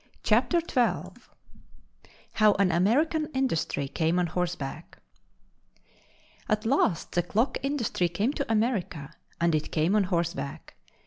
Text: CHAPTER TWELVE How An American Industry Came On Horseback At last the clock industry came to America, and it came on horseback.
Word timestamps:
CHAPTER 0.23 0.61
TWELVE 0.61 1.29
How 2.33 2.53
An 2.53 2.71
American 2.71 3.27
Industry 3.35 3.87
Came 3.87 4.17
On 4.17 4.25
Horseback 4.25 4.97
At 6.49 6.65
last 6.65 7.11
the 7.11 7.21
clock 7.21 7.59
industry 7.61 8.09
came 8.09 8.33
to 8.33 8.51
America, 8.51 9.13
and 9.39 9.53
it 9.53 9.71
came 9.71 9.95
on 9.95 10.05
horseback. 10.05 10.73